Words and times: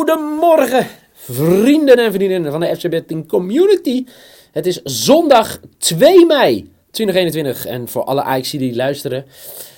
Goedemorgen, 0.00 0.86
vrienden 1.12 1.96
en 1.96 2.12
vriendinnen 2.12 2.50
van 2.50 2.60
de 2.60 2.76
FC 2.76 2.88
Betting 2.90 3.28
Community. 3.28 4.04
Het 4.52 4.66
is 4.66 4.82
zondag 4.82 5.60
2 5.78 6.26
mei 6.26 6.70
2021 6.90 7.66
en 7.66 7.88
voor 7.88 8.04
alle 8.04 8.22
Ajax 8.22 8.50
die 8.50 8.74
luisteren, 8.74 9.24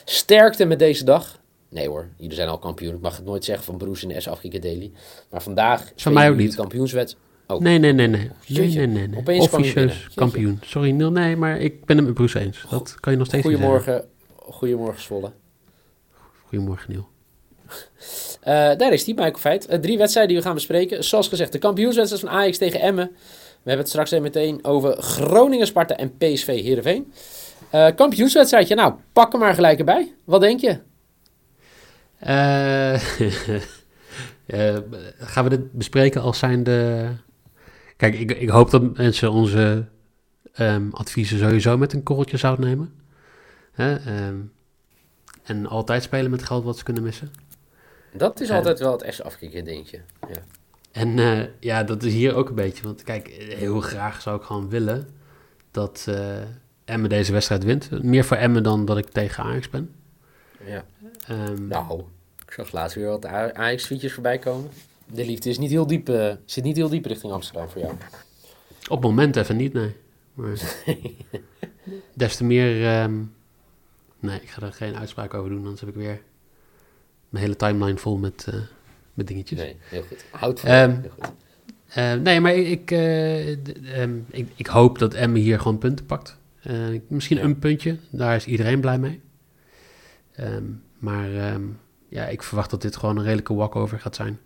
sterkte 0.05 0.65
met 0.65 0.79
deze 0.79 1.05
dag. 1.05 1.41
Nee 1.69 1.89
hoor, 1.89 2.09
jullie 2.17 2.35
zijn 2.35 2.49
al 2.49 2.59
kampioen. 2.59 2.95
Ik 2.95 3.01
mag 3.01 3.17
het 3.17 3.25
nooit 3.25 3.45
zeggen 3.45 3.65
van 3.65 3.77
Broes 3.77 4.03
in 4.03 4.09
de 4.09 4.21
S 4.21 4.29
Afrika 4.29 4.59
Daily. 4.59 4.93
Maar 5.31 5.43
vandaag 5.43 5.93
Van 5.97 6.13
mij 6.13 6.31
ook 6.31 6.37
niet. 6.37 6.47
het 6.47 6.57
kampioenswet. 6.57 7.17
Oh, 7.47 7.61
Nee, 7.61 7.79
nee, 7.79 7.93
nee, 7.93 8.09
nee. 8.09 8.31
Nee, 8.47 8.87
nee, 8.87 9.09
nee. 9.09 9.41
Officieus 9.41 10.09
kampioen. 10.15 10.61
Sorry, 10.65 10.91
Neil, 10.91 11.11
nee, 11.11 11.37
maar 11.37 11.59
ik 11.59 11.85
ben 11.85 11.97
het 11.97 12.07
met 12.07 12.15
Bruce 12.15 12.39
eens. 12.41 12.65
Dat 12.71 12.97
kan 13.01 13.13
je 13.13 13.19
nog 13.19 13.27
steeds 13.27 13.45
goedemorgen, 13.45 14.05
goedemorgen 14.37 15.03
Zwolle. 15.03 15.33
Goedemorgen, 16.47 16.93
Neil. 16.93 17.11
Eh, 18.43 18.77
daar 18.77 18.93
is 18.93 19.05
die, 19.05 19.15
Michael 19.15 19.39
Feit. 19.39 19.67
Eh, 19.67 19.79
drie 19.79 19.99
wedstrijden 19.99 20.33
die 20.33 20.43
we 20.43 20.47
gaan 20.49 20.57
bespreken. 20.57 21.05
Zoals 21.05 21.29
gezegd, 21.29 21.53
de 21.53 21.59
kampioenswedstrijd 21.59 22.25
van 22.25 22.33
Ajax 22.33 22.59
tegen 22.59 22.81
Emmen. 22.81 23.07
We 23.63 23.69
hebben 23.69 23.79
het 23.79 23.89
straks 23.89 24.11
even 24.11 24.25
meteen 24.25 24.65
over 24.65 25.03
Groningen, 25.03 25.67
Sparta 25.67 25.97
en 25.97 26.17
PSV 26.17 26.47
Heerenveen. 26.47 27.13
Eh 27.71 27.87
kampioenswedstrijdje, 27.95 28.75
nou, 28.75 28.95
pak 29.13 29.33
hem 29.33 29.41
maar 29.41 29.55
gelijk 29.55 29.79
erbij. 29.79 30.15
Wat 30.25 30.41
denk 30.41 30.61
je? 30.61 30.79
Gaan 35.19 35.45
we 35.45 35.51
dit 35.51 35.73
bespreken 35.73 36.23
als 36.23 36.39
zijn 36.39 36.63
de... 36.65 37.09
Kijk, 37.97 38.15
ik, 38.15 38.31
ik 38.31 38.49
hoop 38.49 38.71
dat 38.71 38.97
mensen 38.97 39.33
onze 39.33 39.85
ehm, 40.53 40.89
adviezen 40.91 41.39
sowieso 41.39 41.79
met 41.79 41.93
een 41.93 42.03
korreltje 42.03 42.37
zout 42.37 42.59
nemen. 42.59 42.95
Ehm, 43.75 44.37
en 45.43 45.67
altijd 45.67 46.03
spelen 46.03 46.31
met 46.31 46.43
geld 46.43 46.65
wat 46.65 46.79
ze 46.79 46.85
kunnen 46.85 47.03
missen. 47.03 47.31
Dat 48.13 48.41
is 48.41 48.49
Ja. 48.49 48.57
altijd 48.57 48.79
wel 48.79 48.93
het 48.93 49.03
echt 49.03 49.23
afkikken 49.23 49.65
dingetje. 49.65 50.01
Ja. 50.21 50.43
En 50.93 51.19
eh, 51.19 51.45
ja, 51.61 51.83
dat 51.85 52.03
is 52.03 52.13
hier 52.13 52.35
ook 52.35 52.49
een 52.49 52.55
beetje. 52.55 52.83
Want 52.83 53.03
kijk, 53.03 53.27
heel 53.39 53.81
graag 53.81 54.21
zou 54.23 54.37
ik 54.37 54.43
gewoon 54.43 54.69
willen 54.69 55.09
dat 55.71 56.05
eh 56.09 56.37
Emmen 56.85 57.09
deze 57.11 57.33
wedstrijd 57.33 57.65
wint. 57.65 58.03
Meer 58.03 58.25
voor 58.25 58.37
Emmen 58.37 58.63
dan 58.63 58.85
dat 58.85 58.99
ik 58.99 59.09
tegen 59.09 59.45
Ajax 59.45 59.71
ben. 59.71 59.95
ja. 60.65 60.85
Ehm, 61.27 61.67
Nou, 61.69 62.03
ik 62.47 62.53
zag 62.53 62.73
laatst 62.73 62.97
weer 62.97 63.07
wat 63.07 63.27
Ajax-fietsjes 63.27 64.13
voorbij 64.13 64.39
komen. 64.39 64.71
De 65.07 65.25
liefde 65.25 65.49
is 65.49 65.59
niet 65.59 65.71
heel 65.71 65.87
diep, 65.87 66.09
eh, 66.09 66.35
zit 66.45 66.65
niet 66.65 66.77
heel 66.77 66.89
diep 66.89 67.05
richting 67.05 67.33
Amsterdam 67.33 67.69
voor 67.69 67.81
jou. 67.81 67.93
Op 68.89 68.97
het 68.99 69.01
moment 69.01 69.37
even 69.37 69.57
niet, 69.57 69.73
nee. 69.73 69.97
Maar 70.35 70.51
des 72.15 72.37
te 72.37 72.45
meer... 72.45 72.87
ehm, 72.87 73.15
nee, 74.19 74.41
ik 74.41 74.49
ga 74.51 74.63
er 74.67 74.73
geen 74.73 74.97
uitspraak 74.97 75.35
over 75.35 75.51
doen. 75.51 75.63
Anders 75.63 75.81
heb 75.81 75.89
ik 75.89 75.95
weer 75.95 76.21
mijn 77.33 77.45
hele 77.45 77.57
timeline 77.57 77.99
vol 77.99 78.17
met, 78.17 78.47
eh, 78.49 78.55
met 79.15 79.27
dingetjes. 79.27 79.59
Nee, 79.59 79.77
heel 79.83 80.03
goed. 80.03 80.25
Houd 80.31 80.61
van 80.61 80.69
Ehm, 80.71 80.91
heel 81.01 81.11
goed. 81.11 81.33
Eh, 81.89 82.13
nee, 82.15 82.41
maar 82.41 82.55
ik, 82.55 82.91
eh, 82.91 83.57
d- 83.63 83.83
ehm, 83.93 84.13
ik, 84.31 84.49
ik 84.57 84.67
hoop 84.67 84.99
dat 84.99 85.15
Emmen 85.15 85.41
hier 85.41 85.59
gewoon 85.59 85.79
punten 85.79 86.07
pakt. 86.07 86.37
Eh, 86.63 86.75
misschien 87.07 87.37
Ja. 87.37 87.43
een 87.43 87.59
puntje, 87.59 87.97
daar 88.11 88.37
is 88.37 88.47
iedereen 88.47 88.81
blij 88.81 88.99
mee. 88.99 89.21
Ehm, 90.35 90.63
maar 90.99 91.29
ja, 92.09 92.25
ik 92.27 92.43
verwacht 92.43 92.71
dat 92.71 92.83
dit 92.83 92.97
gewoon 92.97 93.17
een 93.17 93.23
redelijke 93.25 93.55
walkover 93.55 94.01
gaat 94.01 94.15
zijn. 94.17 94.39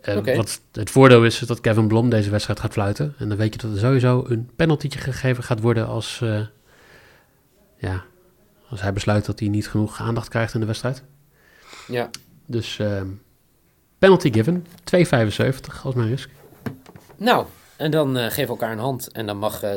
Eh. 0.00 0.36
Wat 0.36 0.60
het 0.72 0.90
voordeel 0.90 1.24
is, 1.24 1.40
is 1.40 1.46
dat 1.46 1.60
Kevin 1.60 1.86
Blom 1.88 2.10
deze 2.10 2.30
wedstrijd 2.30 2.60
gaat 2.60 2.72
fluiten. 2.72 3.14
En 3.18 3.28
dan 3.28 3.38
weet 3.38 3.54
je 3.54 3.60
dat 3.60 3.72
er 3.72 3.78
sowieso 3.78 4.24
een 4.28 4.50
penaltytje 4.56 4.98
gegeven 4.98 5.44
gaat 5.44 5.60
worden 5.60 5.86
als, 5.86 6.20
eh, 6.22 6.40
ja, 7.78 8.04
als 8.68 8.80
hij 8.82 8.92
besluit 8.92 9.24
dat 9.24 9.38
hij 9.40 9.48
niet 9.48 9.68
genoeg 9.68 10.00
aandacht 10.00 10.28
krijgt 10.28 10.54
in 10.54 10.60
de 10.60 10.66
wedstrijd. 10.66 11.02
Ja, 11.86 12.10
Dus 12.46 12.78
ehm, 12.78 13.08
penalty 13.98 14.32
given, 14.32 14.66
2,75 14.84 15.82
als 15.84 15.94
mijn 15.94 16.08
risk. 16.08 16.30
Nou, 17.16 17.46
en 17.76 17.90
dan 17.90 18.16
eh 18.16 18.24
geven 18.24 18.42
we 18.42 18.48
elkaar 18.48 18.72
een 18.72 18.78
hand. 18.78 19.12
En 19.12 19.26
dan 19.26 19.36
mag 19.36 19.62
eh, 19.62 19.72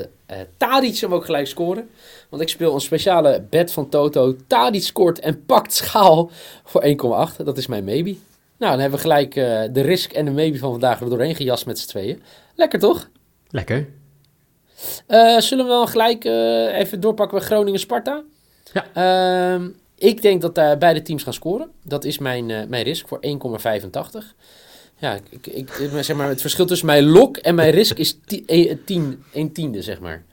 Tadic 0.58 0.98
hem 0.98 1.14
ook 1.14 1.26
gelijk 1.26 1.48
scoren. 1.48 1.90
Want 2.30 2.42
ik 2.42 2.50
speel 2.50 2.74
een 2.74 2.82
speciale 2.82 3.44
bet 3.50 3.72
van 3.72 3.90
Toto. 3.90 4.36
Tadic 4.48 4.84
scoort 4.84 5.20
en 5.20 5.46
pakt 5.46 5.74
schaal 5.74 6.32
voor 6.64 6.84
1,8. 6.84 7.44
Dat 7.44 7.58
is 7.58 7.68
mijn 7.68 7.84
maybe. 7.84 8.16
Nou, 8.58 8.72
dan 8.72 8.80
hebben 8.80 9.00
we 9.00 9.06
gelijk 9.06 9.34
de 9.74 9.82
risk 9.82 10.12
en 10.12 10.26
de 10.26 10.32
maybe 10.32 10.58
van 10.58 10.72
vandaag 10.72 11.02
er 11.02 11.10
doorheen 11.10 11.36
gejast 11.36 11.66
met 11.66 11.80
z'n 11.80 11.88
tweeën. 11.88 12.22
Lekker 12.56 12.80
toch? 12.80 13.10
Lekker. 13.50 13.88
Zullen 15.38 15.66
we 15.66 15.72
dan 15.72 15.88
gelijk 15.88 16.24
even 16.74 17.00
doorpakken 17.00 17.38
bij 17.38 17.48
Groningen-Sparta? 17.48 18.24
Ja. 18.74 18.86
Ik 19.98 20.22
denk 20.22 20.42
dat 20.42 20.56
daar 20.56 20.78
beide 20.78 21.02
teams 21.02 21.24
gaan 21.24 21.34
scoren. 21.34 21.72
Dat 21.84 22.04
is 22.04 22.18
mijn, 22.18 22.50
eh, 22.52 22.68
mijn 22.68 22.84
risk 22.84 23.08
voor 23.08 23.18
1,85. 23.22 24.36
Ja, 24.98 25.14
ik, 25.30 25.48
ik, 25.48 25.70
ik- 25.70 25.90
zeg 26.04 26.16
maar, 26.18 26.30
het 26.30 26.42
verschil 26.42 26.66
tussen 26.66 26.88
mijn 26.88 27.04
lok 27.06 27.38
en 27.38 27.56
mijn 27.56 27.72
risk 27.72 27.98
is 27.98 28.20
10, 28.86 29.24
1 29.34 29.52
tiende, 29.52 29.82
zeg 29.82 30.00
maar. 30.00 30.26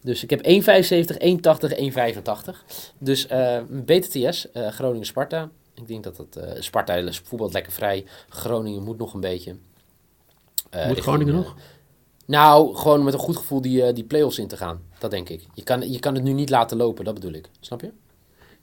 Dus 0.00 0.22
ik 0.22 0.30
heb 0.30 0.40
1,75, 0.46 1.18
1,80, 1.18 1.72
1,85. 1.76 2.64
Dus 2.98 3.26
eh 3.26 3.58
BTTS, 3.84 4.50
eh, 4.52 4.68
Groningen-Sparta. 4.68 5.50
Ik 5.74 5.88
denk 5.88 6.04
dat 6.04 6.16
het... 6.16 6.36
eh, 6.36 6.60
Sparta 6.60 7.12
voetbalt 7.24 7.52
lekker 7.52 7.72
vrij. 7.72 8.04
Groningen 8.28 8.82
moet 8.82 8.98
nog 8.98 9.14
een 9.14 9.20
beetje. 9.20 9.56
Eh, 10.70 10.86
Moet 10.88 10.98
Groningen 11.00 11.34
eh, 11.34 11.38
nog? 11.40 11.54
nou, 12.26 12.74
gewoon 12.74 13.04
met 13.04 13.14
een 13.14 13.20
goed 13.20 13.36
gevoel 13.36 13.60
die, 13.60 13.82
eh, 13.84 13.94
die 13.94 14.04
play-offs 14.04 14.38
in 14.38 14.48
te 14.48 14.56
gaan. 14.56 14.82
Dat 14.98 15.10
denk 15.10 15.28
ik. 15.28 15.46
Je 15.54 15.62
kan, 15.62 15.90
je 15.92 15.98
kan 15.98 16.14
het 16.14 16.22
nu 16.22 16.32
niet 16.32 16.50
laten 16.50 16.76
lopen, 16.76 17.04
dat 17.04 17.14
bedoel 17.14 17.32
ik. 17.32 17.48
Snap 17.60 17.80
je? 17.80 17.90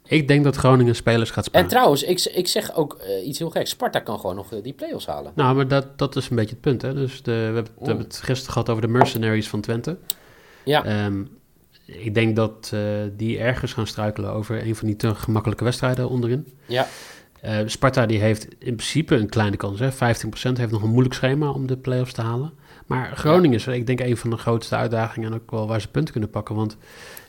Ik 0.05 0.27
denk 0.27 0.43
dat 0.43 0.55
Groningen 0.55 0.95
spelers 0.95 1.29
gaat 1.29 1.43
En 1.43 1.49
spelen. 1.49 1.67
trouwens, 1.67 2.03
ik, 2.03 2.21
ik 2.21 2.47
zeg 2.47 2.75
ook 2.75 2.93
eh, 2.93 3.27
iets 3.27 3.39
heel 3.39 3.49
geks. 3.49 3.69
Sparta 3.69 3.99
kan 3.99 4.19
gewoon 4.19 4.35
nog 4.35 4.53
eh, 4.53 4.63
die 4.63 4.73
play-offs 4.73 5.05
halen. 5.05 5.31
Nou, 5.35 5.55
maar 5.55 5.67
dat, 5.67 5.97
dat 5.97 6.15
is 6.15 6.29
een 6.29 6.35
beetje 6.35 6.51
het 6.51 6.61
punt. 6.61 6.81
Hè? 6.81 6.93
Dus 6.93 7.21
de, 7.23 7.31
we, 7.31 7.37
hebben, 7.37 7.63
we 7.79 7.85
hebben 7.85 8.05
het 8.05 8.21
gisteren 8.23 8.53
gehad 8.53 8.69
over 8.69 8.81
de 8.81 8.87
mercenaries 8.87 9.49
van 9.49 9.61
Twente. 9.61 9.97
Ja. 10.63 10.85
Ehm, 10.85 11.23
ik 11.85 12.13
denk 12.13 12.35
dat 12.35 12.71
eh, 12.73 12.81
die 13.17 13.39
ergens 13.39 13.73
gaan 13.73 13.87
struikelen 13.87 14.33
over 14.33 14.65
een 14.65 14.75
van 14.75 14.87
die 14.87 14.95
te 14.95 15.15
gemakkelijke 15.15 15.63
wedstrijden 15.63 16.09
onderin. 16.09 16.47
Ja. 16.66 16.87
Eh, 17.41 17.57
Sparta 17.66 18.05
die 18.05 18.19
heeft 18.19 18.44
in 18.44 18.75
principe 18.75 19.16
een 19.16 19.29
kleine 19.29 19.57
kans. 19.57 19.79
Hè? 19.79 19.91
15% 19.91 19.95
heeft 20.57 20.72
nog 20.72 20.81
een 20.83 20.89
moeilijk 20.89 21.16
schema 21.16 21.50
om 21.50 21.67
de 21.67 21.77
play-offs 21.77 22.13
te 22.13 22.22
halen. 22.22 22.51
Maar 22.85 23.11
Groningen 23.16 23.57
is, 23.57 23.67
ik 23.67 23.88
denk, 23.88 24.00
een 24.00 24.17
van 24.17 24.29
de 24.29 24.38
grootste 24.38 24.75
uitdagingen 24.75 25.31
en 25.31 25.35
ook 25.39 25.51
wel 25.51 25.67
waar 25.67 25.81
ze 25.81 25.88
punten 25.88 26.11
kunnen 26.11 26.29
pakken. 26.29 26.55
Want 26.55 26.78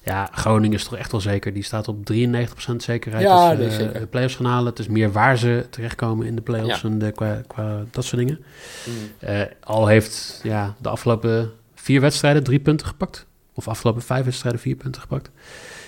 ja, 0.02 0.28
Groningen 0.32 0.76
is 0.76 0.84
toch 0.84 0.96
echt 0.96 1.12
wel 1.12 1.20
zeker. 1.20 1.52
Die 1.52 1.62
staat 1.62 1.88
op 1.88 2.04
93% 2.12 2.76
zekerheid 2.76 3.24
Ja, 3.24 3.48
dat 3.48 3.56
ze 3.56 3.62
nee, 3.62 3.70
zeker. 3.86 4.00
de 4.00 4.06
play-offs 4.06 4.34
gaan 4.36 4.46
halen. 4.46 4.66
Het 4.66 4.78
is 4.78 4.88
meer 4.88 5.12
waar 5.12 5.38
ze 5.38 5.66
terechtkomen 5.70 6.26
in 6.26 6.34
de 6.36 6.42
play-offs 6.42 6.80
Ja. 6.80 6.88
en 6.88 6.98
de, 6.98 7.12
qua, 7.12 7.40
qua 7.46 7.84
dat 7.90 8.04
soort 8.04 8.20
dingen. 8.20 8.38
Mm. 8.86 8.94
Eh, 9.28 9.40
al 9.64 9.86
heeft 9.86 10.40
ja, 10.42 10.74
de 10.78 10.88
afgelopen 10.88 11.50
vier 11.74 12.00
wedstrijden 12.00 12.42
drie 12.44 12.60
punten 12.60 12.86
gepakt. 12.86 13.26
Of 13.54 13.68
afgelopen 13.68 14.02
vijf 14.02 14.24
wedstrijden 14.24 14.60
vier 14.60 14.76
punten 14.76 15.00
gepakt. 15.00 15.30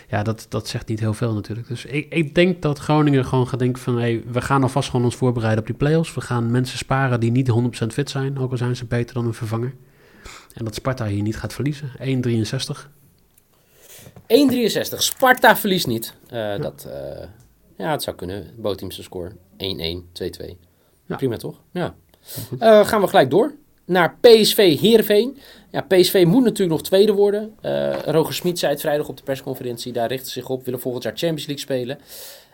Ja, 0.08 0.22
dat, 0.22 0.46
dat 0.48 0.68
zegt 0.68 0.88
niet 0.88 1.00
heel 1.00 1.14
veel 1.14 1.34
natuurlijk. 1.34 1.68
Dus 1.68 1.84
ik, 1.84 2.06
ik 2.14 2.34
denk 2.34 2.62
dat 2.62 2.78
Groningen 2.78 3.24
gewoon 3.24 3.48
gaat 3.48 3.58
denken 3.58 3.82
van... 3.82 3.98
Hey, 3.98 4.22
we 4.26 4.40
gaan 4.40 4.62
alvast 4.62 4.90
gewoon 4.90 5.04
ons 5.04 5.16
voorbereiden 5.16 5.60
op 5.60 5.66
die 5.66 5.76
play-offs. 5.76 6.14
We 6.14 6.20
gaan 6.20 6.50
mensen 6.50 6.78
sparen 6.78 7.20
die 7.20 7.30
niet 7.30 7.50
100% 7.84 7.86
fit 7.86 8.10
zijn. 8.10 8.38
Ook 8.38 8.50
al 8.50 8.56
zijn 8.56 8.76
ze 8.76 8.84
beter 8.84 9.14
dan 9.14 9.26
een 9.26 9.34
vervanger. 9.34 9.74
En 10.54 10.64
dat 10.64 10.74
Sparta 10.74 11.06
hier 11.06 11.22
niet 11.22 11.36
gaat 11.36 11.52
verliezen. 11.52 11.90
1,63. 11.98 12.88
1,63. 14.26 14.98
Sparta 14.98 15.56
verliest 15.56 15.86
niet. 15.86 16.14
Eh, 16.28 16.60
dat, 16.60 16.84
eh, 16.84 17.26
ja, 17.76 17.90
het 17.90 18.02
zou 18.02 18.16
kunnen. 18.16 18.54
Bootteamse 18.56 19.02
score. 19.02 19.32
1-1, 19.56 20.08
2-2. 20.12 20.58
Ja. 21.06 21.16
Prima 21.16 21.36
toch? 21.36 21.60
Ja. 21.70 21.94
Eh, 22.58 22.86
gaan 22.86 23.00
we 23.00 23.06
gelijk 23.08 23.30
door 23.30 23.54
naar 23.84 24.16
PSV 24.20 24.78
Heerenveen. 24.80 25.38
Ja, 25.70 25.80
PSV 25.80 26.24
moet 26.26 26.42
natuurlijk 26.44 26.70
nog 26.70 26.82
tweede 26.82 27.12
worden. 27.12 27.54
Eh, 27.60 27.98
Roger 28.04 28.34
Smit 28.34 28.58
zei 28.58 28.72
het 28.72 28.80
vrijdag 28.80 29.08
op 29.08 29.16
de 29.16 29.22
persconferentie. 29.22 29.92
Daar 29.92 30.08
richten 30.08 30.26
ze 30.26 30.40
zich 30.40 30.48
op. 30.48 30.64
Willen 30.64 30.80
volgend 30.80 31.04
jaar 31.04 31.16
Champions 31.16 31.46
League 31.46 31.64
spelen. 31.64 31.98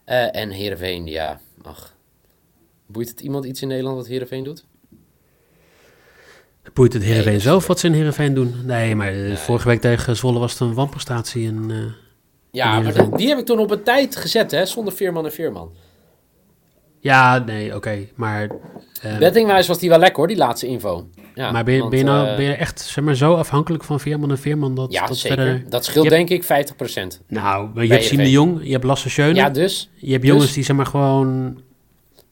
Eh, 0.05 0.37
en 0.41 0.51
Heerenveen, 0.51 1.07
ja, 1.07 1.41
ach. 1.63 1.95
Boeit 2.87 3.09
het 3.09 3.21
iemand 3.21 3.45
iets 3.45 3.63
in 3.63 3.69
Nederland 3.69 3.97
wat 3.97 4.07
Heerenveen 4.07 4.45
doet? 4.45 4.65
Boeit 6.75 6.93
het 6.93 7.03
Heerenveen 7.03 7.33
Nee, 7.33 7.41
zelf 7.41 7.67
wat 7.67 7.79
ze 7.79 7.87
in 7.87 7.93
Heerenveen 7.93 8.35
doen? 8.35 8.55
Nee, 8.65 8.95
maar 8.95 9.13
eh, 9.13 9.37
vorige 9.37 9.69
week 9.69 9.81
tegen 9.81 10.17
Zwolle 10.17 10.39
was 10.39 10.53
het 10.53 10.61
een 10.61 10.75
wanprestatie. 10.75 11.47
En, 11.49 11.67
eh, 11.71 11.77
Ja, 12.51 12.81
maar 12.81 13.17
die 13.17 13.29
heb 13.29 13.39
ik 13.39 13.47
toen 13.47 13.59
op 13.59 13.71
een 13.71 13.83
tijd 13.83 14.17
gezet, 14.17 14.51
hè, 14.51 14.67
zonder 14.67 14.93
Veerman 14.95 15.25
en 15.25 15.33
Veerman. 15.33 15.73
ja, 17.01 17.39
nee, 17.39 17.75
oké. 17.77 18.07
maar 18.15 18.49
eh, 19.03 19.19
Bettingwijs 19.19 19.67
was 19.67 19.79
die 19.79 19.89
wel 19.89 19.99
lekker 19.99 20.17
hoor, 20.17 20.27
die 20.27 20.37
laatste 20.37 20.67
info. 20.67 21.09
Ja, 21.35 21.51
maar 21.51 21.65
ben 21.65 21.75
je, 21.75 21.81
want, 21.81 21.91
ben, 21.91 21.99
je 21.99 22.05
nou, 22.05 22.29
eh, 22.29 22.37
ben 22.37 22.45
je 22.45 22.53
echt 22.53 22.81
zeg 22.81 23.05
maar, 23.05 23.15
zo 23.15 23.35
afhankelijk 23.35 23.85
van 23.85 24.01
Veerman 24.01 24.31
en 24.31 24.39
Veerman 24.39 24.75
dat, 24.75 24.93
Ja, 24.93 25.07
dat 25.07 25.17
zeker. 25.17 25.37
verder... 25.37 25.65
Dat 25.69 25.85
scheelt 25.85 26.09
denk 26.09 26.29
ik 26.29 26.45
50%. 26.45 26.47
Nou, 27.27 27.83
je 27.83 27.93
hebt 27.93 28.05
Siem 28.05 28.19
de. 28.19 28.31
Jong, 28.31 28.61
je 28.63 28.73
hebt 28.73 28.85
Lasse 28.85 29.11
Schöne, 29.11 29.35
Ja, 29.35 29.51
dus. 29.51 29.91
je 29.95 30.11
hebt 30.11 30.23
dus- 30.23 30.31
jongens 30.31 30.53
die 30.53 30.65
zeg 30.65 30.77
maar 30.77 30.87
gewoon... 30.87 31.59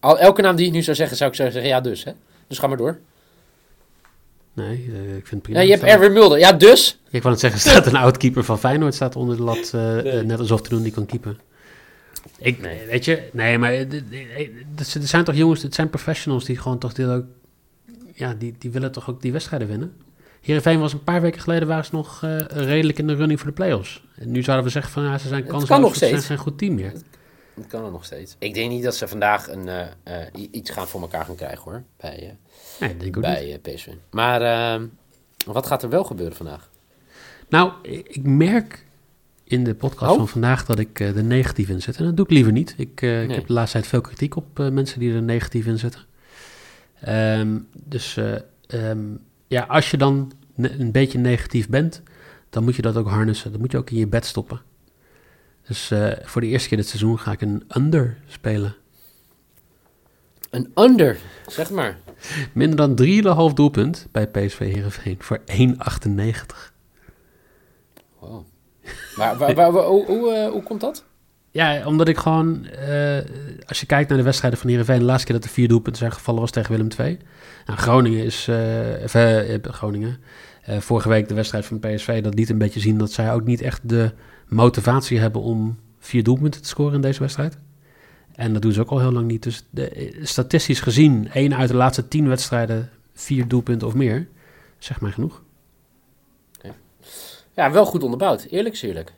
Al, 0.00 0.18
elke 0.18 0.42
naam 0.42 0.56
die 0.56 0.66
ik 0.66 0.72
nu 0.72 0.82
zou 0.82 0.96
zeggen, 0.96 1.16
zou 1.16 1.30
ik 1.30 1.36
zo 1.36 1.42
zeggen, 1.42 1.66
ja 1.66 1.80
dus. 1.80 2.04
Hè? 2.04 2.12
Dus 2.48 2.58
ga 2.58 2.66
maar 2.66 2.76
door. 2.76 2.98
Nee, 4.52 4.66
eh, 4.66 5.16
ik 5.16 5.26
vind 5.26 5.30
het 5.30 5.42
prima. 5.42 5.58
Ja, 5.58 5.64
je 5.64 5.70
hebt 5.70 5.82
Erwin 5.82 6.12
Mulder. 6.12 6.38
Ja, 6.38 6.52
dus. 6.52 6.98
Ik 7.10 7.22
wou 7.22 7.34
net 7.34 7.40
zeggen, 7.40 7.60
staat 7.70 7.86
een 7.86 7.96
oud-keeper 7.96 8.44
van 8.44 8.58
Feyenoord 8.58 8.94
staat 8.94 9.16
onder 9.16 9.36
de 9.36 9.42
lat, 9.42 9.72
net 10.24 10.38
alsof 10.38 10.60
te 10.60 10.68
doen 10.68 10.82
die 10.82 10.92
kan 10.92 11.06
keeper. 11.06 11.36
Ik, 12.38 12.60
Nee. 12.60 12.86
weet 12.86 13.04
je, 13.04 13.28
nee, 13.32 13.58
maar 13.58 13.72
eh, 13.72 13.92
er 14.76 14.84
zijn 14.84 15.24
toch 15.24 15.34
jongens, 15.34 15.62
het 15.62 15.74
zijn 15.74 15.90
professionals 15.90 16.44
die 16.44 16.58
gewoon 16.58 16.78
toch 16.78 16.92
deel 16.92 17.10
ook, 17.10 17.24
ja, 18.14 18.34
die, 18.34 18.54
die 18.58 18.70
willen 18.70 18.92
toch 18.92 19.10
ook 19.10 19.22
die 19.22 19.32
wedstrijden 19.32 19.68
winnen. 19.68 19.96
Heerenveen 20.40 20.80
was 20.80 20.92
een 20.92 21.04
paar 21.04 21.20
weken 21.20 21.40
geleden 21.40 21.68
waren 21.68 21.84
ze 21.84 21.94
nog 21.94 22.22
eh, 22.22 22.38
redelijk 22.38 22.98
in 22.98 23.06
de 23.06 23.14
running 23.14 23.38
voor 23.40 23.48
de 23.48 23.54
play-offs. 23.54 24.04
En 24.16 24.30
nu 24.30 24.42
zouden 24.42 24.66
we 24.66 24.72
zeggen 24.72 24.92
van, 24.92 25.02
ja, 25.02 25.18
ze 25.18 25.28
zijn 25.28 25.40
Het 25.40 25.50
kansloos, 25.50 25.68
kan 25.68 25.80
nog 25.80 25.96
ze 25.96 26.06
zijn 26.06 26.22
geen 26.22 26.38
goed 26.38 26.58
team 26.58 26.74
meer. 26.74 26.92
Dat 27.54 27.66
kan 27.66 27.84
er 27.84 27.90
nog 27.90 28.04
steeds. 28.04 28.36
Ik 28.38 28.54
denk 28.54 28.70
niet 28.70 28.82
dat 28.82 28.96
ze 28.96 29.08
vandaag 29.08 29.48
een, 29.48 29.68
eh, 29.68 30.20
iets 30.50 30.70
gaan 30.70 30.88
voor 30.88 31.00
elkaar 31.00 31.24
gaan 31.24 31.34
krijgen 31.34 31.62
hoor. 31.62 31.82
Bij, 31.96 32.36
Nee, 32.80 32.96
denk 32.96 33.16
ik 33.16 33.22
bij 33.22 33.58
PSV. 33.62 33.88
Maar 34.10 34.42
ehm, 34.42 34.86
wat 35.46 35.66
gaat 35.66 35.82
er 35.82 35.88
wel 35.88 36.04
gebeuren 36.04 36.36
vandaag? 36.36 36.70
Nou, 37.48 37.72
ik 37.82 38.22
merk 38.22 38.85
in 39.48 39.64
de 39.64 39.74
podcast 39.74 40.10
Oh. 40.12 40.16
van 40.16 40.28
vandaag 40.28 40.64
dat 40.64 40.78
ik 40.78 41.00
eh, 41.00 41.16
er 41.16 41.24
negatief 41.24 41.68
in 41.68 41.82
zit. 41.82 41.96
En 41.96 42.04
dat 42.04 42.16
doe 42.16 42.24
ik 42.24 42.30
liever 42.30 42.52
niet. 42.52 42.74
Ik, 42.76 43.02
eh, 43.02 43.22
ik 43.22 43.30
heb 43.30 43.46
de 43.46 43.52
laatste 43.52 43.78
tijd 43.78 43.90
veel 43.90 44.00
kritiek 44.00 44.36
op 44.36 44.60
eh, 44.60 44.68
mensen 44.68 45.00
die 45.00 45.14
er 45.14 45.22
negatief 45.22 45.66
in 45.66 45.78
zitten. 45.78 46.00
Ehm, 47.00 47.58
dus 47.72 48.20
ehm, 48.66 49.04
ja, 49.46 49.62
als 49.62 49.90
je 49.90 49.96
dan 49.96 50.32
een 50.56 50.92
beetje 50.92 51.18
negatief 51.18 51.68
bent, 51.68 52.02
dan 52.50 52.64
moet 52.64 52.76
je 52.76 52.82
dat 52.82 52.96
ook 52.96 53.08
harnessen. 53.08 53.50
Dan 53.52 53.60
moet 53.60 53.72
je 53.72 53.78
ook 53.78 53.90
in 53.90 53.96
je 53.96 54.06
bed 54.06 54.24
stoppen. 54.24 54.60
Dus 55.66 55.92
voor 56.22 56.40
de 56.40 56.46
eerste 56.46 56.68
keer 56.68 56.78
dit 56.78 56.86
seizoen 56.86 57.18
ga 57.18 57.32
ik 57.32 57.40
een 57.40 57.64
under 57.76 58.18
spelen. 58.26 58.74
Een 60.50 60.70
under, 60.74 61.18
zeg 61.46 61.70
maar. 61.70 61.98
Minder 62.52 62.76
dan 62.76 62.94
3,5 63.50 63.54
doelpunt 63.54 64.08
bij 64.12 64.28
PSV 64.28 64.58
Heerenveen 64.58 65.16
voor 65.18 65.40
1,98. 65.46 66.72
Wow. 68.18 68.46
Maar 69.16 69.36
waar, 69.36 69.54
waar, 69.54 69.72
waar- 69.72 69.84
hoe, 69.84 70.06
hoe, 70.06 70.32
eh, 70.32 70.50
hoe 70.50 70.62
komt 70.62 70.80
dat? 70.80 71.04
Ja, 71.50 71.86
omdat 71.86 72.08
ik 72.08 72.16
gewoon, 72.16 72.66
eh, 72.66 73.18
als 73.66 73.80
je 73.80 73.86
kijkt 73.86 74.08
naar 74.08 74.18
de 74.18 74.24
wedstrijden 74.24 74.58
van 74.58 74.68
Heerenveen, 74.68 74.98
de 74.98 75.04
laatste 75.04 75.26
keer 75.26 75.34
dat 75.34 75.44
er 75.44 75.50
vier 75.50 75.68
doelpunten 75.68 76.00
zijn 76.00 76.12
gevallen 76.12 76.40
was 76.40 76.50
tegen 76.50 76.70
Willem 76.70 76.88
II. 76.98 77.18
Nou, 77.66 77.78
Groningen 77.78 78.24
is, 78.24 78.48
eh, 78.48 79.04
of, 79.04 79.74
Groningen, 79.74 80.18
vorige 80.78 81.08
week 81.08 81.28
de 81.28 81.34
wedstrijd 81.34 81.66
van 81.66 81.78
PSV, 81.78 82.22
dat 82.22 82.34
liet 82.34 82.50
een 82.50 82.58
beetje 82.58 82.80
zien 82.80 82.98
dat 82.98 83.12
zij 83.12 83.32
ook 83.32 83.44
niet 83.44 83.60
echt 83.60 83.88
de 83.88 84.12
motivatie 84.48 85.18
hebben 85.18 85.40
om 85.40 85.78
vier 85.98 86.22
doelpunten 86.22 86.62
te 86.62 86.68
scoren 86.68 86.94
in 86.94 87.00
deze 87.00 87.20
wedstrijd. 87.20 87.58
En 88.34 88.52
dat 88.52 88.62
doen 88.62 88.72
ze 88.72 88.80
ook 88.80 88.90
al 88.90 89.00
heel 89.00 89.12
lang 89.12 89.26
niet. 89.26 89.42
Dus 89.42 89.66
de, 89.70 90.18
statistisch 90.22 90.80
gezien, 90.80 91.28
één 91.32 91.56
uit 91.56 91.68
de 91.68 91.76
laatste 91.76 92.08
tien 92.08 92.28
wedstrijden, 92.28 92.90
vier 93.14 93.48
doelpunten 93.48 93.86
of 93.86 93.94
meer, 93.94 94.28
zeg 94.78 95.00
maar 95.00 95.12
genoeg. 95.12 95.42
Ja, 97.56 97.70
wel 97.70 97.86
goed 97.86 98.02
onderbouwd. 98.02 98.46
Eerlijk 98.50 98.74
is 98.74 98.82
eerlijk. 98.82 99.12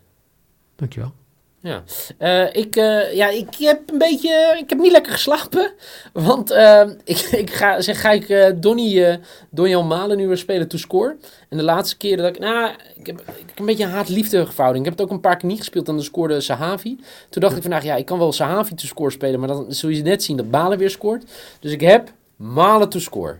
Dankjewel. 0.77 1.13
Ja, 1.61 1.83
Eh, 2.19 2.55
ik, 2.55 2.77
eh, 2.77 3.15
ja, 3.15 3.29
ik 3.29 3.55
heb 3.55 3.91
een 3.91 3.99
beetje, 3.99 4.57
ik 4.61 4.71
heb 4.71 4.79
niet 4.79 4.93
lekker 4.93 5.13
geslapen, 5.13 5.73
want 6.13 6.51
eh, 6.51 6.89
ik, 7.05 7.19
ik 7.19 7.51
ga, 7.51 7.81
zeg, 7.81 8.01
ga 8.01 8.11
ik 8.11 8.55
Donny, 8.63 9.21
Donjan 9.51 9.87
Malen 9.87 10.17
nu 10.17 10.27
weer 10.27 10.37
spelen 10.37 10.69
to 10.69 10.79
score. 10.79 11.17
En 11.49 11.57
de 11.57 11.63
laatste 11.63 11.97
keren 11.97 12.25
dat 12.25 12.35
ik, 12.35 12.39
nou, 12.39 12.75
ik 12.97 13.07
heb, 13.07 13.21
ik 13.21 13.45
heb 13.47 13.59
een 13.59 13.67
beetje 13.67 13.85
een 13.85 13.91
haat-liefde 13.91 14.47
verhouding. 14.47 14.85
Ik 14.85 14.91
heb 14.91 14.99
het 14.99 15.09
ook 15.09 15.15
een 15.15 15.21
paar 15.23 15.37
keer 15.37 15.49
niet 15.49 15.59
gespeeld 15.59 15.89
en 15.89 15.95
dan 15.95 16.05
scoorde 16.05 16.41
Sahavi. 16.41 17.01
Toen 17.29 17.43
dacht 17.43 17.57
ik 17.57 17.63
vandaag, 17.63 17.85
ja, 17.85 17.97
ik 17.97 18.07
kan 18.07 18.19
wel 18.19 18.33
Sahavi 18.33 18.75
to 18.75 18.87
score 18.87 19.11
spelen, 19.11 19.41
maar 19.41 19.49
dan 19.49 19.73
zul 19.73 19.89
je 19.89 20.03
net 20.03 20.23
zien 20.23 20.37
dat 20.37 20.47
Malen 20.47 20.79
weer 20.79 20.91
scoort. 20.91 21.25
Dus 21.61 21.73
ik 21.73 21.81
heb 21.81 22.13
Malen 22.37 22.89
to 22.89 22.99
score. 22.99 23.39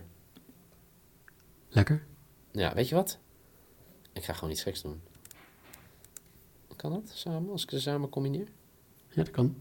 Lekker. 1.69 2.03
Ja, 2.51 2.73
weet 2.73 2.89
je 2.89 2.95
wat? 2.95 3.17
Ik 4.19 4.25
ga 4.25 4.33
gewoon 4.33 4.49
iets 4.51 4.63
geks 4.63 4.81
doen. 4.81 5.01
Kan 6.75 6.91
dat 6.91 7.11
samen, 7.13 7.51
als 7.51 7.63
ik 7.63 7.69
ze 7.69 7.79
samen 7.79 8.09
combineer? 8.09 8.47
Ja, 9.09 9.15
dat 9.23 9.31
kan. 9.31 9.55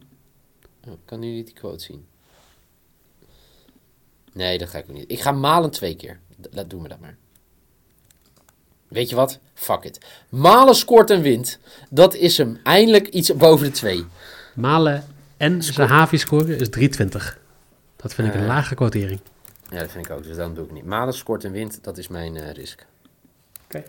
Oh, 0.88 0.92
kan 1.04 1.18
niet 1.20 1.46
die 1.46 1.54
quote 1.54 1.84
zien? 1.84 2.06
Nee, 4.32 4.58
dat 4.58 4.68
ga 4.68 4.78
ik 4.78 4.84
ook 4.88 4.96
niet. 4.96 5.10
Ik 5.10 5.20
ga 5.20 5.32
malen 5.32 5.70
twee 5.70 5.96
keer. 5.96 6.20
D- 6.40 6.48
Laat 6.50 6.70
doen 6.70 6.82
we 6.82 6.88
dat 6.88 7.00
maar. 7.00 7.16
Weet 8.88 9.08
je 9.08 9.16
wat? 9.16 9.38
Fuck 9.54 9.84
it. 9.84 10.06
Malen 10.28 10.74
scoort 10.74 11.10
en 11.10 11.22
wint. 11.22 11.58
Dat 11.90 12.14
is 12.14 12.36
hem. 12.38 12.60
Eindelijk 12.62 13.08
iets 13.08 13.36
boven 13.36 13.66
de 13.66 13.72
twee. 13.72 14.04
Malen 14.54 15.04
en 15.36 15.62
Zahavi 15.62 16.18
scoren 16.18 16.58
is 16.58 16.68
3,20. 16.70 17.38
Dat 17.96 18.14
vind 18.14 18.28
ik 18.28 18.34
een 18.34 18.40
Eh. 18.40 18.46
lage 18.46 18.74
quotering. 18.74 19.20
Ja, 19.70 19.78
dat 19.78 19.90
vind 19.90 20.06
ik 20.06 20.12
ook. 20.12 20.22
Dus 20.22 20.36
dan 20.36 20.54
doe 20.54 20.64
ik 20.64 20.72
niet. 20.72 20.84
Malen 20.84 21.14
scoort 21.14 21.44
en 21.44 21.52
wint. 21.52 21.84
Dat 21.84 21.98
is 21.98 22.08
mijn 22.08 22.36
eh, 22.36 22.50
risk. 22.52 22.86
Oké. 23.64 23.84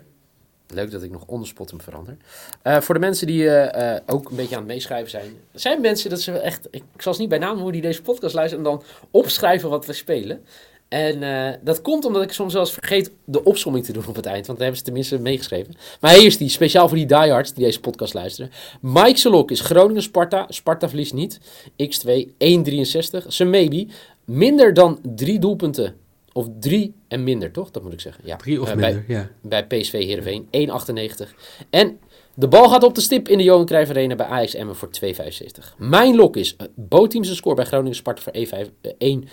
Leuk 0.74 0.90
dat 0.90 1.02
ik 1.02 1.10
nog 1.10 1.24
onderspot 1.26 1.70
hem 1.70 1.80
verander. 1.80 2.16
Eh, 2.62 2.80
voor 2.80 2.94
de 2.94 3.00
mensen 3.00 3.26
die 3.26 3.48
eh, 3.48 3.94
eh, 3.94 4.02
ook 4.06 4.30
een 4.30 4.36
beetje 4.36 4.54
aan 4.54 4.62
het 4.62 4.70
meeschrijven 4.70 5.10
zijn. 5.10 5.32
Zijn 5.52 5.80
mensen 5.80 6.10
dat 6.10 6.20
ze 6.20 6.32
echt, 6.32 6.68
ik 6.70 6.82
zal 6.96 7.14
ze 7.14 7.20
niet 7.20 7.28
bij 7.28 7.38
naam 7.38 7.54
noemen, 7.54 7.72
die 7.72 7.82
deze 7.82 8.02
podcast 8.02 8.34
luisteren 8.34 8.64
en 8.64 8.70
dan 8.70 8.82
opschrijven 9.10 9.70
wat 9.70 9.86
we 9.86 9.92
spelen. 9.92 10.44
En 10.88 11.60
dat 11.64 11.82
komt 11.82 12.04
omdat 12.04 12.22
ik 12.22 12.32
soms 12.32 12.52
zelfs 12.52 12.72
vergeet 12.72 13.10
de 13.24 13.44
opsomming 13.44 13.84
te 13.84 13.92
doen 13.92 14.06
op 14.06 14.16
het 14.16 14.26
eind. 14.26 14.46
Want 14.46 14.58
dan 14.58 14.66
hebben 14.66 14.76
ze 14.76 14.82
tenminste 14.82 15.18
meegeschreven. 15.18 15.74
Maar 16.00 16.14
hier 16.14 16.26
is 16.26 16.38
die, 16.38 16.48
speciaal 16.48 16.88
voor 16.88 16.96
die 16.96 17.06
diehards 17.06 17.52
die 17.52 17.64
deze 17.64 17.80
podcast 17.80 18.14
luisteren. 18.14 18.50
Mike 18.80 19.18
Selok 19.18 19.50
is 19.50 19.60
Groningen-Sparta. 19.60 20.46
Sparta 20.48 20.88
verliest 20.88 21.12
niet. 21.12 21.40
X2, 21.70 22.10
1,63. 22.38 23.26
Semebi, 23.26 23.90
minder 24.24 24.74
dan 24.74 24.98
drie 25.02 25.38
doelpunten. 25.38 25.96
Of 26.32 26.46
drie 26.60 26.94
en 27.08 27.24
minder, 27.24 27.50
toch? 27.52 27.70
Dat 27.70 27.82
moet 27.82 27.92
ik 27.92 28.00
zeggen. 28.00 28.22
Ja. 28.26 28.36
Drie 28.36 28.60
of 28.60 28.68
Eh, 28.70 28.76
bij- 28.76 28.92
minder, 28.94 29.10
ja. 29.16 29.30
bij 29.42 29.66
PSV 29.66 29.92
Heerenveen, 29.92 30.48
1,98. 30.50 31.34
En 31.70 32.00
de 32.34 32.48
bal 32.48 32.68
gaat 32.68 32.82
op 32.82 32.94
de 32.94 33.00
stip 33.00 33.28
in 33.28 33.38
de 33.38 33.44
Johan 33.44 33.66
Cruijff 33.66 33.90
Arena 33.90 34.14
bij 34.14 34.26
Ajax 34.26 34.54
Emmen 34.54 34.76
voor 34.76 34.90
2,75. 34.90 35.74
Mijn 35.78 36.14
lok 36.16 36.36
is 36.36 36.56
uh, 36.90 37.22
score 37.22 37.54
bij 37.54 37.64
Groningen 37.64 37.96
Sparta 37.96 38.22
voor 38.22 38.32
1,5. 38.32 38.70
eh, 38.80 38.92
1. 38.98 39.20
Dat 39.20 39.28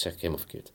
zeg 0.00 0.12
ik 0.12 0.18
helemaal 0.20 0.38
verkeerd. 0.40 0.72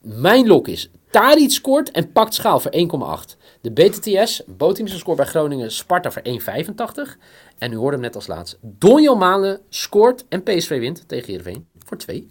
Mijn 0.00 0.46
lok 0.46 0.68
is 0.68 0.90
Taric 1.10 1.50
scoort 1.50 1.90
en 1.90 2.12
pakt 2.12 2.34
schaal 2.34 2.60
voor 2.60 2.70
1,8. 2.74 3.36
De 3.60 3.70
BTTS, 3.70 4.42
Boteams 4.46 4.98
score 4.98 5.16
bij 5.16 5.26
Groningen 5.26 5.72
Sparta 5.72 6.10
voor 6.12 6.22
1,85. 6.22 7.18
En 7.58 7.72
u 7.72 7.76
hoorde 7.76 7.92
hem 7.96 8.00
net 8.04 8.14
als 8.14 8.26
laatst. 8.26 8.58
Donjo 8.60 9.14
Malen 9.16 9.60
scoort 9.68 10.24
en 10.28 10.42
PSV 10.42 10.78
wint 10.78 11.08
tegen 11.08 11.26
Heerenveen 11.26 11.66
voor 11.78 11.96
2. 11.96 12.26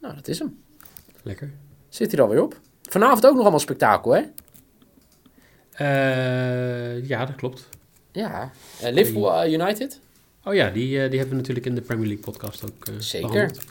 Nou, 0.00 0.14
dat 0.14 0.28
is 0.28 0.38
hem. 0.38 0.62
Lekker. 1.24 1.52
Zit 1.88 2.10
hier 2.10 2.22
alweer 2.22 2.42
op. 2.42 2.60
Vanavond 2.82 3.26
ook 3.26 3.32
nog 3.32 3.40
allemaal 3.40 3.60
spektakel, 3.60 4.12
hè? 4.12 4.22
Eh, 5.72 7.08
ja, 7.08 7.24
dat 7.24 7.34
klopt. 7.34 7.68
Ja, 8.12 8.50
eh, 8.80 8.92
Liverpool 8.92 9.42
eh, 9.42 9.52
United. 9.52 10.00
Oh 10.44 10.54
ja, 10.54 10.70
die, 10.70 10.88
die 10.88 11.18
hebben 11.18 11.28
we 11.28 11.34
natuurlijk 11.34 11.66
in 11.66 11.74
de 11.74 11.80
Premier 11.80 12.06
League 12.06 12.24
podcast 12.24 12.64
ook 12.64 12.86
Zeker. 12.98 13.28
behandeld. 13.28 13.64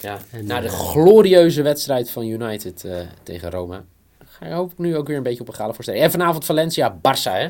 Ja, 0.00 0.18
En, 0.30 0.46
na 0.46 0.60
de 0.60 0.68
glorieuze 0.68 1.62
wedstrijd 1.62 2.10
van 2.10 2.26
United 2.26 2.84
tegen 3.22 3.50
Roma. 3.50 3.84
Ga 4.24 4.46
je 4.46 4.52
hoop 4.52 4.72
ik 4.72 4.78
nu 4.78 4.96
ook 4.96 5.06
weer 5.06 5.16
een 5.16 5.22
beetje 5.22 5.40
op 5.40 5.48
een 5.48 5.54
gala 5.54 5.72
voorstellen. 5.72 6.02
En 6.02 6.10
vanavond 6.10 6.44
Valencia, 6.44 6.96
Barça. 6.96 7.32
Hè? 7.32 7.48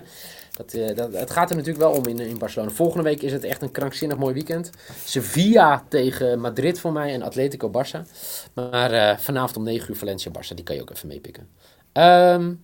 Dat, 0.57 0.75
eh, 0.75 0.97
dat, 0.97 1.13
het 1.13 1.31
gaat 1.31 1.51
er 1.51 1.57
natuurlijk 1.57 1.85
wel 1.85 1.95
om 1.95 2.07
in, 2.07 2.19
in 2.19 2.39
Barcelona. 2.39 2.71
Volgende 2.71 3.03
week 3.03 3.23
is 3.23 3.33
het 3.33 3.45
echt 3.45 3.63
een 3.63 3.71
krankzinnig 3.71 4.19
mooi 4.19 4.35
weekend. 4.35 4.71
Sevilla 5.05 5.85
tegen 5.89 6.41
Madrid 6.41 6.81
voor 6.81 6.93
mij 6.93 7.13
en 7.13 7.23
Atletico 7.23 7.71
Barça. 7.71 8.11
Maar 8.55 8.91
eh, 8.91 9.19
vanavond 9.19 9.57
om 9.57 9.63
9 9.63 9.91
uur 9.91 9.97
Valencia, 9.97 10.31
Barça. 10.31 10.55
Die 10.55 10.65
kan 10.65 10.75
je 10.75 10.83
ook 10.83 10.91
even 10.91 11.09
meepikken. 11.09 11.49
Ehm 11.93 12.55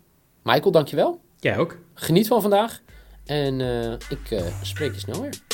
Michael, 0.42 0.70
dankjewel. 0.70 1.20
Jij 1.38 1.58
ook. 1.58 1.76
Geniet 1.94 2.28
van 2.28 2.40
vandaag. 2.40 2.80
En 3.24 3.60
eh, 3.60 3.92
ik 3.92 4.42
spreek 4.62 4.92
je 4.92 4.98
snel 4.98 5.20
weer. 5.20 5.51